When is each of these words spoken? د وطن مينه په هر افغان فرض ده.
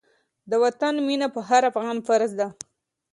د 0.49 0.51
وطن 0.63 0.93
مينه 1.07 1.27
په 1.35 1.39
هر 1.49 1.61
افغان 1.71 1.97
فرض 2.07 2.31
ده. 2.39 2.47